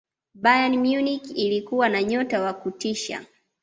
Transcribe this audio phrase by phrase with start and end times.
[0.33, 3.25] bayern munich ilikuwa na nyota wa kutisha